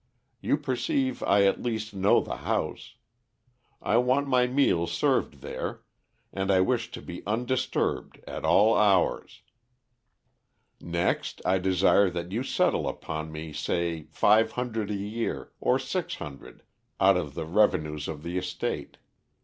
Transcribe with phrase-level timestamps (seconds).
[0.41, 2.95] You perceive I at least know the house.
[3.83, 5.83] I want my meals served there,
[6.33, 9.43] and I wish to be undisturbed at all hours.
[10.79, 16.15] Next I desire that you settle upon me say five hundred a year or six
[16.15, 16.63] hundred
[16.99, 18.97] out of the revenues of the estate.